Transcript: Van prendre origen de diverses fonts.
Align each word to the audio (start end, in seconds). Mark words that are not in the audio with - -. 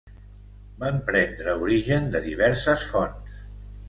Van 0.83 0.95
prendre 1.09 1.53
origen 1.65 2.07
de 2.15 2.21
diverses 2.29 2.87
fonts. 2.95 3.37